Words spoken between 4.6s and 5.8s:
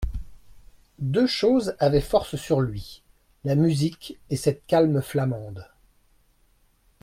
calme Flamande.